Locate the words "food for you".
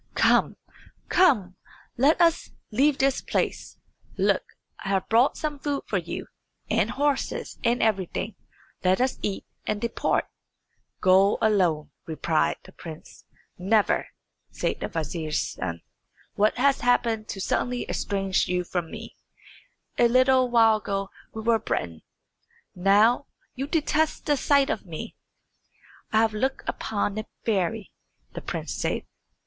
5.59-6.25